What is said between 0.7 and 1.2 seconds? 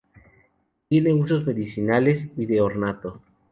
Tiene